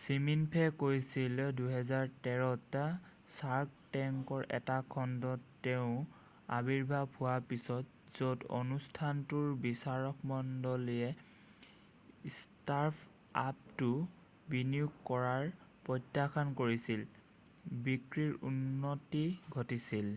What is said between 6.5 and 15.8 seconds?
আৱিৰ্ভাৱ হোৱাৰ পিছত য'ত অনুষ্ঠানটোৰ বিচাৰকমণ্ডলীয়ে ষ্টাৰ্টআপটোত বিনিয়োগ কৰাটো